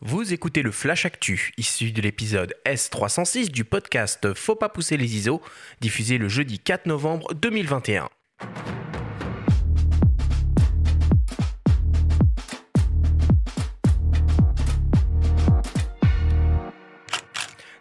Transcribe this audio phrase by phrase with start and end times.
[0.00, 5.16] Vous écoutez le Flash Actu, issu de l'épisode S306 du podcast Faut pas pousser les
[5.16, 5.42] ISO,
[5.80, 8.08] diffusé le jeudi 4 novembre 2021.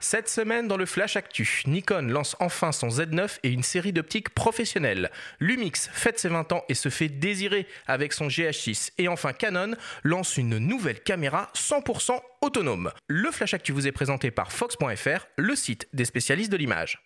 [0.10, 4.30] Cette semaine dans le Flash Actu, Nikon lance enfin son Z9 et une série d'optiques
[4.30, 5.12] professionnelles.
[5.42, 8.94] Lumix fête ses 20 ans et se fait désirer avec son GH6.
[9.00, 9.76] Et enfin Canon
[10.06, 12.94] lance une nouvelle caméra 100% autonome.
[13.08, 17.02] Le Flash Actu vous est présenté par Fox.fr, le site des spécialistes de l'image.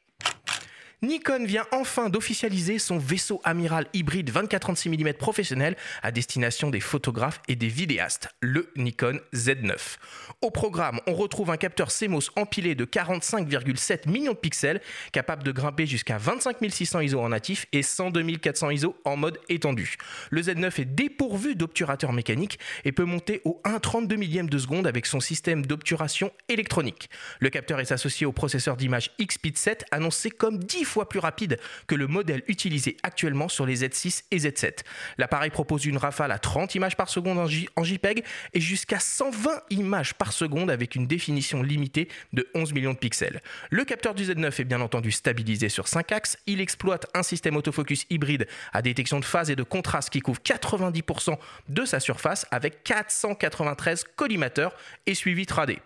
[1.03, 7.41] Nikon vient enfin d'officialiser son vaisseau amiral hybride 24-36 mm professionnel à destination des photographes
[7.47, 9.97] et des vidéastes, le Nikon Z9.
[10.43, 14.79] Au programme, on retrouve un capteur CMOS empilé de 45,7 millions de pixels,
[15.11, 19.39] capable de grimper jusqu'à 25 600 ISO en natif et 102 400 ISO en mode
[19.49, 19.95] étendu.
[20.29, 25.07] Le Z9 est dépourvu d'obturateur mécanique et peut monter au 1,32 millième de seconde avec
[25.07, 27.09] son système d'obturation électronique.
[27.39, 31.57] Le capteur est associé au processeur d'image XPID 7 annoncé comme 10 fois plus rapide
[31.87, 34.79] que le modèle utilisé actuellement sur les Z6 et Z7.
[35.17, 40.13] L'appareil propose une rafale à 30 images par seconde en, JPEG et jusqu'à 120 images
[40.13, 43.41] par seconde avec une définition limitée de 11 millions de pixels.
[43.69, 46.37] Le capteur du Z9 est bien entendu stabilisé sur 5 axes.
[46.45, 50.41] Il exploite un système autofocus hybride à détection de phase et de contraste qui couvre
[50.41, 51.37] 90%
[51.69, 54.75] de sa surface avec 493 collimateurs
[55.05, 55.79] et suivi 3D.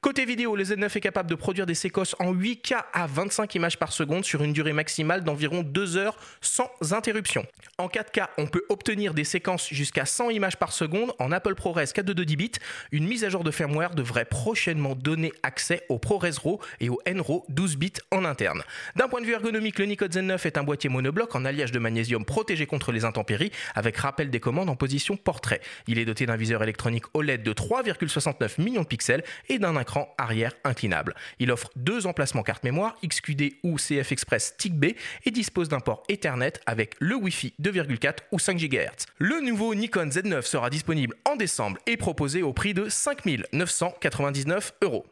[0.00, 3.78] Côté vidéo, le Z9 est capable de produire des séquences en 8K à 25 images
[3.78, 7.46] par seconde sur une durée maximale d'environ 2 heures sans interruption.
[7.78, 11.80] En 4K, on peut obtenir des séquences jusqu'à 100 images par seconde en Apple ProRes
[11.92, 12.52] 422 10 bits.
[12.92, 17.00] Une mise à jour de firmware devrait prochainement donner accès au ProRes RAW et au
[17.06, 18.62] NRAW 12 bits en interne.
[18.96, 21.78] D'un point de vue ergonomique, le Nikon Z9 est un boîtier monobloc en alliage de
[21.78, 25.60] magnésium protégé contre les intempéries avec rappel des commandes en position portrait.
[25.86, 30.14] Il est doté d'un viseur électronique OLED de 3,69 millions de pixels et d'un écran
[30.18, 31.14] arrière inclinable.
[31.38, 34.84] Il offre deux emplacements carte mémoire, XQD ou CF Express B
[35.24, 39.06] et dispose d'un port Ethernet avec le Wi-Fi 2,4 ou 5 GHz.
[39.18, 44.74] Le nouveau Nikon Z9 sera disponible en décembre et proposé au prix de 5 999
[44.82, 45.06] euros.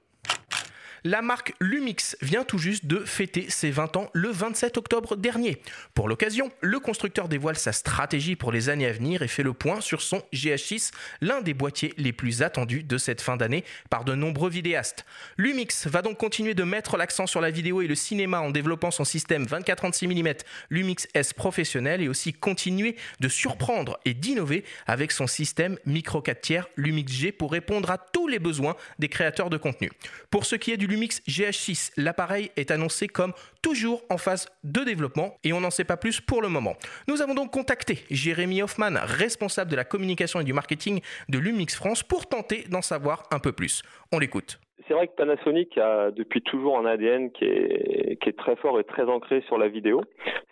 [1.04, 5.62] La marque Lumix vient tout juste de fêter ses 20 ans le 27 octobre dernier.
[5.94, 9.52] Pour l'occasion, le constructeur dévoile sa stratégie pour les années à venir et fait le
[9.52, 14.04] point sur son GH6, l'un des boîtiers les plus attendus de cette fin d'année par
[14.04, 15.06] de nombreux vidéastes.
[15.36, 18.90] Lumix va donc continuer de mettre l'accent sur la vidéo et le cinéma en développant
[18.90, 20.34] son système 24-36 mm
[20.70, 26.40] Lumix S professionnel et aussi continuer de surprendre et d'innover avec son système micro 4
[26.40, 29.90] tiers Lumix G pour répondre à tous les besoins des créateurs de contenu.
[30.30, 31.92] Pour ce qui est du Lumix GH6.
[31.96, 33.32] L'appareil est annoncé comme
[33.62, 36.76] toujours en phase de développement et on n'en sait pas plus pour le moment.
[37.06, 41.74] Nous avons donc contacté Jérémy Hoffman, responsable de la communication et du marketing de Lumix
[41.74, 43.82] France, pour tenter d'en savoir un peu plus.
[44.12, 48.78] On l'écoute c'est vrai que Panasonic a depuis toujours un ADN qui est, très fort
[48.78, 50.02] et très ancré sur la vidéo,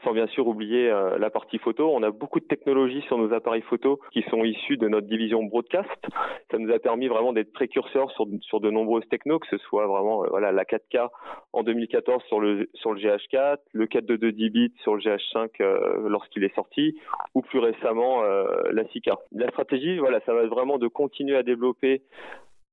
[0.02, 1.90] sans bien sûr oublier euh, la partie photo.
[1.92, 5.42] On a beaucoup de technologies sur nos appareils photo qui sont issues de notre division
[5.44, 5.88] broadcast.
[6.50, 10.24] Ça nous a permis vraiment d'être précurseurs sur, de nombreuses technos, que ce soit vraiment
[10.24, 11.08] euh, voilà la 4K
[11.52, 16.08] en 2014 sur le sur le GH4, le 422 10 bits sur le GH5 euh,
[16.08, 16.98] lorsqu'il est sorti,
[17.34, 19.14] ou plus récemment la 6K.
[19.32, 22.02] La stratégie, voilà, ça va vraiment de continuer à développer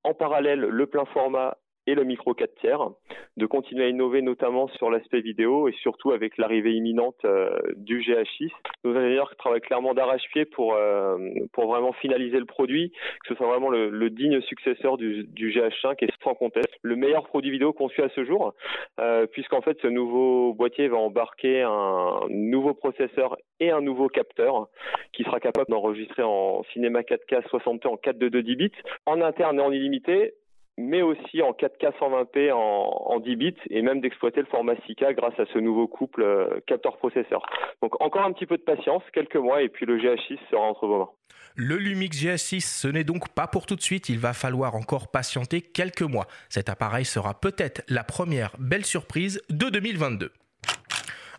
[0.04, 1.58] en parallèle le plein format
[1.88, 2.90] et le micro 4 tiers,
[3.38, 8.00] de continuer à innover notamment sur l'aspect vidéo et surtout avec l'arrivée imminente euh, du
[8.02, 8.50] GH6.
[8.84, 11.18] Nos ingénieurs travaillent clairement d'arrache-pied pour, euh,
[11.52, 12.92] pour vraiment finaliser le produit,
[13.24, 17.26] que ce soit vraiment le, digne successeur du, du, GH5 et sans conteste le meilleur
[17.26, 18.54] produit vidéo conçu à ce jour,
[19.00, 24.68] euh, puisqu'en fait ce nouveau boîtier va embarquer un nouveau processeur et un nouveau capteur
[25.14, 28.72] qui sera capable d'enregistrer en cinéma 4K 60p en 4.2 10 bits
[29.06, 30.34] en interne et en illimité
[30.78, 35.40] mais aussi en 4K 120p en, 10 bits et même d'exploiter le format 6K grâce
[35.40, 37.46] à ce nouveau couple euh, capteur-processeur.
[37.82, 40.88] Donc encore un petit peu de patience, quelques mois et puis le GH6 sera entre
[40.88, 41.10] vos mains.
[41.56, 45.12] Le Lumix GH6, ce n'est donc pas pour tout de suite, il va falloir encore
[45.12, 46.26] patienter quelques mois.
[46.50, 50.32] Cet appareil sera peut-être la première belle surprise de 2022.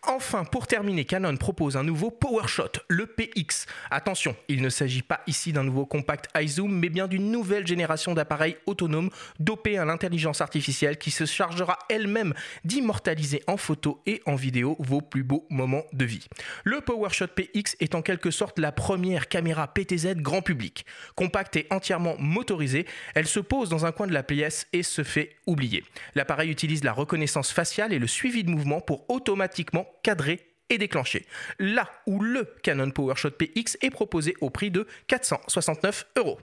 [0.06, 3.64] Enfin, pour terminer, Canon propose un nouveau PowerShot, le PX.
[3.90, 8.12] Attention, il ne s'agit pas ici d'un nouveau compact iZoom, mais bien d'une nouvelle génération
[8.12, 9.08] d'appareils autonomes
[9.40, 12.34] dopés à l'intelligence artificielle qui se chargera elle-même
[12.64, 16.28] d'immortaliser en photo et en vidéo vos plus beaux moments de vie.
[16.64, 20.84] Le PowerShot PX est en quelque sorte la première caméra PTZ grand public.
[21.14, 22.84] Compacte et entièrement motorisée,
[23.14, 25.82] elle se pose dans un coin de la pièce et se fait oublier.
[26.14, 30.38] L'appareil utilise la reconnaissance faciale et le suivi de mouvement pour automatiquement cadré
[30.70, 31.26] et déclenché.
[31.58, 36.38] Là où le Canon PowerShot PX est proposé au prix de 469 euros.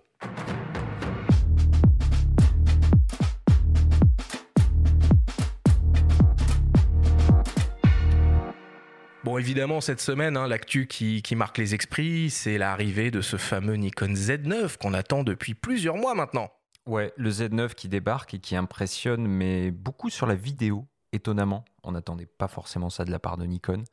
[9.24, 13.76] Bon, évidemment, cette semaine, hein, l'actu qui, marque les esprits, c'est l'arrivée de ce fameux
[13.76, 16.50] Nikon Z9 qu'on attend depuis plusieurs mois maintenant.
[16.88, 21.64] Ouais, le Z9 qui débarque et qui impressionne, mais beaucoup sur la vidéo, étonnamment.
[21.84, 23.84] On n'attendait pas forcément ça de la part de Nikon,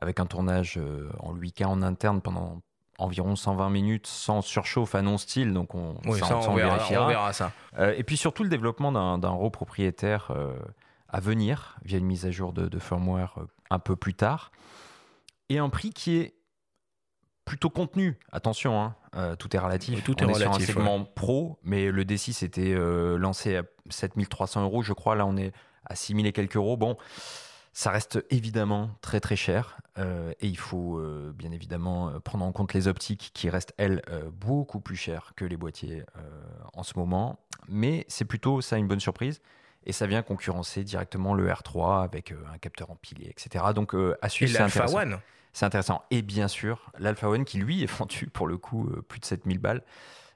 [0.00, 2.60] avec un tournage euh, en 8K en interne pendant
[2.98, 7.52] environ 120 minutes sans surchauffe à non style, donc on, ça, on, verra, ça.
[7.78, 10.58] Euh, et puis surtout le développement d'un RAW propriétaire euh,
[11.08, 13.36] à venir via une mise à jour de, firmware
[13.70, 14.50] un peu plus tard,
[15.48, 16.34] et un prix qui est
[17.44, 18.18] plutôt contenu.
[18.32, 20.02] Attention, hein, tout est relatif.
[20.02, 22.74] tout on est, sur un segment pro, mais le D6 était
[23.16, 25.14] lancé à 7300 euros, je crois.
[25.14, 25.52] Là, on est
[25.84, 26.76] à 6000 et quelques euros.
[26.76, 26.96] Bon,
[27.78, 32.44] ça reste évidemment très très cher euh, et il faut euh, bien évidemment euh, prendre
[32.44, 34.02] en compte les optiques qui restent elles
[34.32, 36.02] beaucoup plus chères que les boîtiers
[36.72, 37.38] en ce moment.
[37.68, 39.40] Mais c'est plutôt ça une bonne surprise
[39.84, 43.66] et ça vient concurrencer directement le R3 avec un capteur empilé, etc.
[43.76, 44.56] Donc à suivre.
[44.56, 45.20] Et l'Alpha One.
[45.52, 46.02] C'est intéressant.
[46.10, 49.58] Et bien sûr, l'Alpha One qui lui est vendu pour le coup plus de 7000
[49.60, 49.84] balles,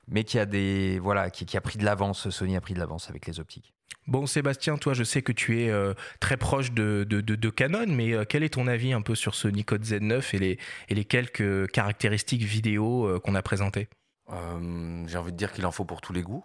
[0.06, 2.30] mais qui a des voilà qui, qui a pris de l'avance.
[2.30, 3.74] Sony a pris de l'avance avec les optiques.
[4.08, 7.04] Bon, Sébastien, toi, je sais que tu es euh, très proche de,
[7.50, 10.58] Canon, mais euh, quel est ton avis un peu sur ce Nikon Z9 et
[10.94, 13.88] les, quelques caractéristiques vidéo euh, qu'on a présentées?
[14.28, 16.44] J'ai envie de dire qu'il en faut pour tous les goûts.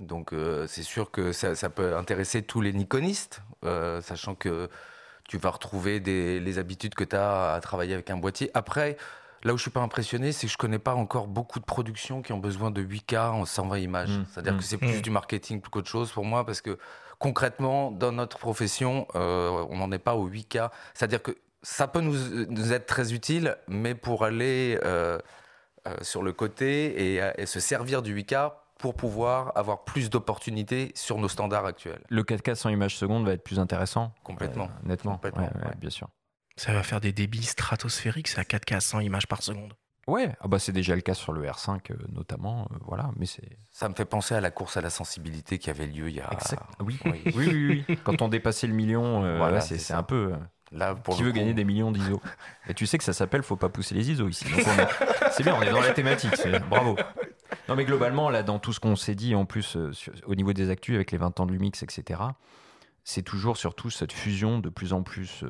[0.00, 0.34] Donc,
[0.66, 4.68] c'est sûr que ça, ça, peut intéresser tous les Nikonistes, sachant que
[5.28, 8.50] tu vas retrouver des, les habitudes que tu as à travailler avec un boîtier.
[8.54, 8.96] Après,
[9.44, 12.22] Là où je suis pas impressionné, c'est que je connais pas encore beaucoup de productions
[12.22, 14.10] qui ont besoin de 8K en 120 images.
[14.10, 14.24] Mmh.
[14.30, 14.62] C'est-à-dire que mmh.
[14.62, 15.02] c'est plus mmh.
[15.02, 16.78] du marketing qu'autre chose pour moi, parce que
[17.22, 20.70] concrètement, dans notre profession, euh, on n'en est pas au 8K.
[20.94, 25.18] C'est-à-dire que ça peut nous, être très utile, mais pour aller euh,
[25.86, 31.18] euh, sur le côté et, se servir du 8K pour pouvoir avoir plus d'opportunités sur
[31.18, 32.02] nos standards actuels.
[32.08, 34.68] Le 4K 100 images secondes va être plus intéressant Complètement.
[34.82, 35.12] nettement.
[35.12, 35.48] Complètement,
[35.78, 36.08] bien sûr.
[36.62, 39.74] Ça va faire des débits stratosphériques, c'est à 4K à 100 images par seconde.
[40.06, 43.10] Ouais, ah bah c'est déjà le cas sur le R5 euh, notamment, euh, voilà.
[43.16, 43.58] Mais c'est.
[43.72, 46.20] Ça me fait penser à la course à la sensibilité qui avait lieu il y
[46.20, 46.30] a.
[46.78, 47.00] Oui.
[47.04, 47.22] oui.
[47.34, 50.34] oui, oui, Quand on dépassait le million, euh, voilà, c'est un peu.
[50.70, 52.22] Là, pour qui veut gagner des millions d'ISO
[52.68, 54.46] Et tu sais que ça s'appelle faut pas pousser les ISO ici.
[55.32, 56.30] C'est bien, on est dans la thématique.
[56.70, 56.96] Bravo.
[57.68, 59.76] Non mais globalement là, dans tout ce qu'on s'est dit en plus
[60.26, 62.20] au niveau des actus avec les 20 ans de Lumix, etc.
[63.02, 65.44] C'est toujours surtout cette fusion de plus en plus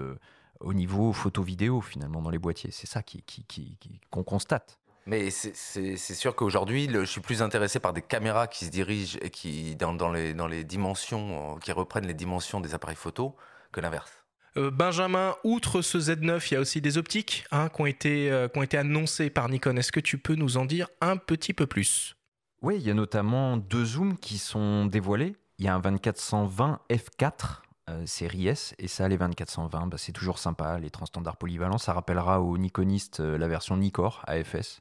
[0.63, 2.71] au niveau photo-vidéo finalement dans les boîtiers.
[2.71, 4.79] C'est ça qu'on qui, qui, qu'on constate.
[5.07, 9.31] Mais c'est sûr qu'aujourd'hui, je suis plus intéressé par des caméras qui se dirigent et
[9.31, 13.35] qui dans, dans, les, dans les dimensions, euh, qui reprennent les dimensions des appareils photo
[13.73, 14.13] que l'inverse.
[14.57, 18.31] Euh, Benjamin, outre ce Z9, il y a aussi des optiques hein, qui, ont été,
[18.31, 19.77] euh, qui ont été annoncées par Nikon.
[19.77, 22.15] Est-ce que tu peux nous en dire un petit peu plus?
[22.61, 25.35] Oui, il y a notamment deux zooms qui sont dévoilés.
[25.59, 27.63] Il y a un 2420 f4
[27.93, 31.79] euh, série S, et ça, les 2420, bah, c'est toujours sympa, les transstandards polyvalents.
[31.79, 34.81] Ça rappellera aux Nikonistes euh, la version Nikkor AFS,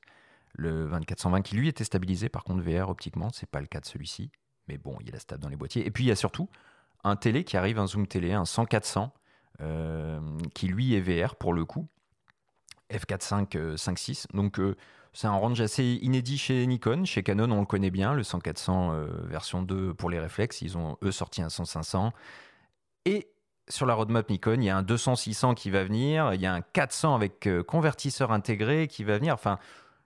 [0.54, 3.86] le 2420 qui lui était stabilisé par contre VR optiquement, c'est pas le cas de
[3.86, 4.32] celui-ci,
[4.68, 5.86] mais bon, il est stable dans les boîtiers.
[5.86, 6.50] Et puis il y a surtout
[7.04, 9.10] un télé qui arrive, un zoom télé, un 100-400,
[9.62, 10.20] euh,
[10.54, 11.88] qui lui est VR pour le coup,
[12.92, 14.60] f4.5, 5.6, donc
[15.14, 17.06] c'est un range assez inédit chez Nikon.
[17.06, 20.62] Chez Canon, on le connaît bien, le 100-400 version 2 pour les réflexes.
[20.62, 22.12] Ils ont eux sorti un 100-500.
[23.06, 23.28] Et
[23.68, 26.54] sur la roadmap Nikon, il y a un 200-600 qui va venir, il y a
[26.54, 29.34] un 400 avec euh, convertisseur intégré qui va venir.
[29.34, 29.60] Enfin,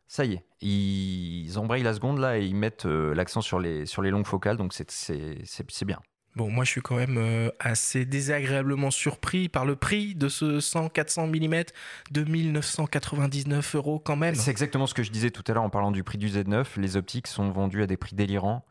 [0.07, 3.85] ça y est, ils embrayent la seconde là et ils mettent euh, l'accent sur les,
[3.85, 5.99] sur les longues focales, donc c'est bien.
[6.35, 10.59] Bon, moi je suis quand même euh, assez désagréablement surpris par le prix de ce
[10.59, 11.63] 100-400 mm
[12.11, 14.35] de 1999 euros quand même.
[14.35, 16.65] C'est exactement ce que je disais tout à l'heure en parlant du prix du Z9.
[16.77, 18.65] Les optiques sont vendues à des prix délirants.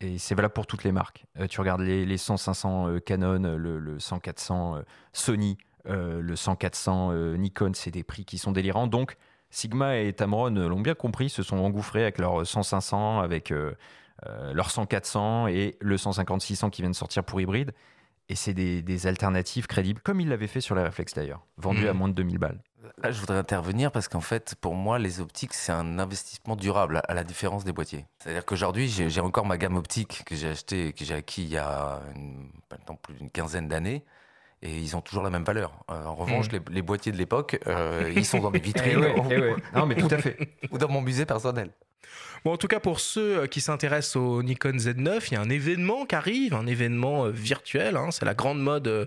[0.00, 1.24] Et c'est valable pour toutes les marques.
[1.38, 7.36] Euh, tu regardes les, les 100-500 euh, Canon, le, le 100-400 euh, Sony, le 100-400
[7.36, 8.86] Nikon, c'est des prix qui sont délirants.
[8.86, 9.16] Donc,
[9.50, 15.50] Sigma et Tamron l'ont bien compris, se sont engouffrés avec leur 100-500, avec leur 100-400
[15.50, 17.72] et le 150-600 qui viennent de sortir pour hybride.
[18.28, 21.88] Et c'est des, des, alternatives crédibles, comme ils l'avaient fait sur les réflexes d'ailleurs, vendus
[21.88, 21.96] à mmh.
[21.96, 22.60] moins de 2000 balles.
[22.98, 27.00] Là, je voudrais intervenir parce qu'en fait, pour moi, les optiques, c'est un investissement durable,
[27.06, 28.06] à la différence des boîtiers.
[28.18, 31.58] C'est-à-dire qu'aujourd'hui, j'ai encore ma gamme optique que j'ai acheté, que j'ai acquis il y
[31.58, 32.00] a
[32.70, 34.04] maintenant plus d'une quinzaine d'années.
[34.62, 35.72] Et ils ont toujours la même valeur.
[35.90, 36.58] Euh, en revanche, mmh.
[36.70, 39.02] les, boîtiers de l'époque, euh, ils sont dans des vitrines.
[39.30, 40.36] Eh eh non, mais tout à fait.
[40.70, 41.70] ou dans mon musée personnel.
[42.44, 45.42] Bon, en tout cas, pour ceux euh, qui s'intéressent au Nikon Z9, il y a
[45.42, 47.96] un événement qui arrive, un événement euh, virtuel.
[47.96, 48.10] Hein.
[48.10, 49.04] c'est la grande mode, euh,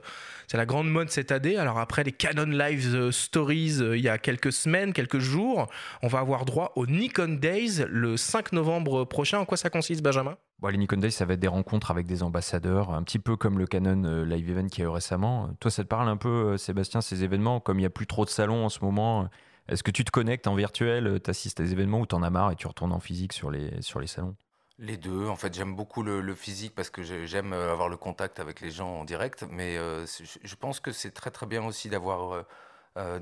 [0.47, 1.57] c'est la grande mode cette année.
[1.57, 5.67] Alors après les Canon Live Stories, il y a quelques semaines, quelques jours,
[6.03, 9.39] on va avoir droit au Nikon Days le 5 novembre prochain.
[9.39, 10.37] En quoi ça consiste, Benjamin?
[10.69, 13.59] Les Nikon Days, ça va être des rencontres avec des ambassadeurs, un petit peu comme
[13.59, 15.49] le Canon Live Event qui a eu récemment.
[15.59, 17.59] Toi, ça te parle un peu, Sébastien, ces événements?
[17.59, 19.27] Comme il n'y a plus trop de salons en ce moment,
[19.69, 22.23] est-ce que tu te connectes en virtuel, tu assistes à des événements ou tu en
[22.23, 24.35] as marre et tu retournes en physique sur les, sur les salons?
[24.79, 28.59] Les deux, en fait, j'aime beaucoup le, physique parce que j'aime avoir le contact avec
[28.59, 32.43] les gens en direct, mais je pense que c'est très très bien aussi d'avoir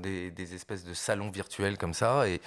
[0.00, 2.24] des, espèces de salons virtuels comme ça.
[2.28, 2.40] Et,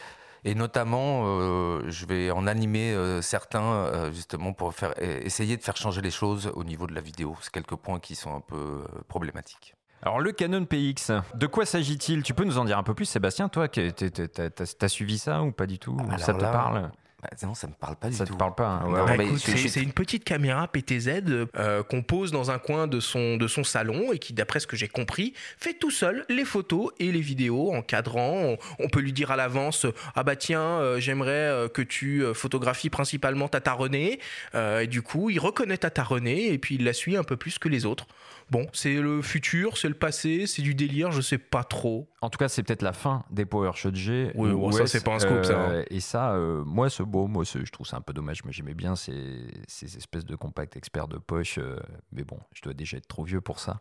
[0.56, 6.02] notamment, euh, je vais en animer euh, certains euh, justement pour essayer de faire changer
[6.02, 7.36] les choses au niveau de la vidéo.
[7.42, 9.76] C'est quelques points qui sont un peu problématiques.
[10.06, 12.22] Alors le Canon PX, de quoi s'agit-il?
[12.22, 15.66] Tu peux nous en dire un peu plus, Sébastien Toi, t'as suivi ça ou pas
[15.66, 15.98] du tout?
[16.20, 16.92] Ça te parle?
[17.26, 18.20] bah, non, ça me parle pas du tout.
[18.20, 18.82] Ça te parle pas.
[18.84, 19.18] Hein.
[19.18, 21.24] Bah, c'est une petite caméra PTZ
[21.56, 24.68] euh, qu'on pose dans un coin de son, de son salon et qui, d'après ce
[24.68, 28.58] que j'ai compris, fait tout seul les photos et les vidéos en cadrant.
[28.80, 32.90] On, peut lui dire à l'avance Ah bah tiens, euh, j'aimerais euh, que tu photographies
[32.90, 34.20] principalement Tata René.
[34.54, 37.58] et du coup, il reconnaît Tata René et puis il la suit un peu plus
[37.58, 38.06] que les autres.
[38.52, 42.08] Bon, c'est le futur, c'est le passé, c'est du délire, je sais pas trop.
[42.22, 44.32] En tout cas, c'est peut-être la fin des PowerShot G.
[44.36, 45.60] Oui, ça, c'est pas un scoop, ça.
[45.60, 45.84] Hein.
[45.90, 48.44] Et ça, moi, ce beau, moi, je trouve ça un peu dommage.
[48.44, 51.58] Moi, j'aimais bien ces, ces, espèces de compacts experts de poche.
[51.58, 51.80] Euh,
[52.12, 53.80] mais bon, je dois déjà être trop vieux pour ça.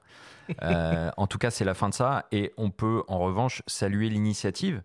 [0.62, 2.26] Euh, en tout cas, c'est la fin de ça.
[2.30, 4.83] Et on peut, en revanche, saluer l'initiative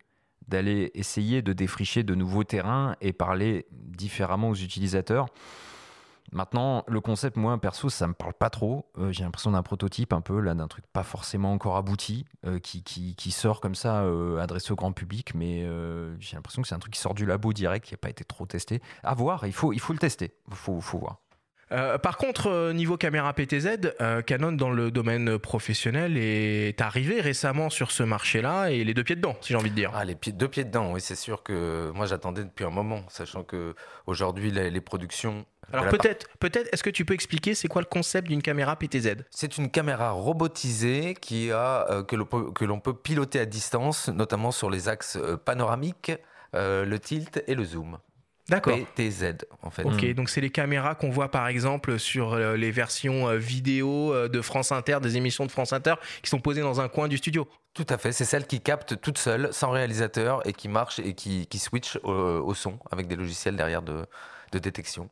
[0.48, 5.28] d'aller essayer de défricher de nouveaux terrains et parler différemment aux utilisateurs.
[6.32, 8.86] Maintenant, le concept, moi, perso, ça me parle pas trop.
[8.98, 12.60] Euh, j'ai l'impression d'un prototype un peu, là, d'un truc pas forcément encore abouti, euh,
[12.60, 15.68] qui, sort comme ça, euh, adressé au grand public, mais
[16.20, 18.24] j'ai l'impression que c'est un truc qui sort du labo direct, qui n'a pas été
[18.24, 18.82] trop testé.
[19.04, 21.18] À voir, il faut, le tester, il faut voir.
[21.70, 23.94] Par contre, niveau caméra PTZ,
[24.26, 29.16] Canon dans le domaine professionnel est arrivé récemment sur ce marché-là et les deux pieds
[29.16, 29.92] dedans, si j'ai envie de dire.
[29.94, 33.04] Ah, les pieds, deux pieds dedans, oui, c'est sûr que moi j'attendais depuis un moment,
[33.10, 33.76] sachant que
[34.08, 37.88] aujourd'hui les, les productions alors peut-être, peut-être, est-ce que tu peux expliquer c'est quoi le
[37.88, 42.16] concept d'une caméra PTZ C'est une caméra robotisée qui a euh, que
[42.66, 46.12] l'on peut, piloter à distance, notamment sur les axes euh, panoramiques,
[46.56, 48.00] euh, le tilt et le zoom.
[48.50, 48.78] D'accord.
[48.96, 49.84] PTZ en fait.
[49.84, 54.72] Ok, donc c'est les caméras qu'on voit par exemple sur les versions vidéo de France
[54.72, 57.48] Inter, des émissions de France Inter, qui sont posées dans un coin du studio.
[57.74, 61.14] Tout à fait, c'est celle qui capte toute seule, sans réalisateur, et qui marche et
[61.14, 64.08] qui, switch au, son avec des logiciels derrière de
[64.52, 65.10] détection.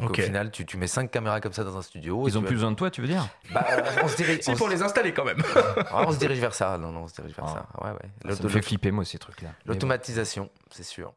[0.00, 2.26] Donc au final, tu, tu, mets cinq caméras comme ça dans un studio.
[2.28, 3.28] Ils ont plus besoin de toi, tu veux dire?
[3.52, 3.66] Bah,
[4.02, 4.40] on se dirige.
[4.42, 5.42] C'est pour les installer quand même.
[5.90, 6.76] Ah, on se dirige vers ça.
[6.78, 7.66] Non, non, on se dirige vers ah.
[7.72, 7.84] ça.
[7.84, 8.34] Ouais, ouais.
[8.34, 9.50] Ça me fait flipper moi ces trucs-là.
[9.64, 11.12] L'automatisation, c'est sûr.